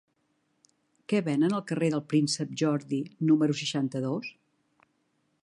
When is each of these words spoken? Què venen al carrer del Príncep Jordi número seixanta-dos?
Què 1.13 1.19
venen 1.27 1.53
al 1.57 1.63
carrer 1.73 1.89
del 1.95 2.03
Príncep 2.15 2.57
Jordi 2.63 3.03
número 3.31 3.59
seixanta-dos? 3.61 4.35